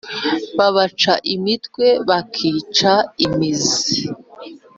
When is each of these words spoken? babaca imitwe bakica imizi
babaca 0.57 1.13
imitwe 1.35 1.85
bakica 2.07 2.93
imizi 3.25 3.97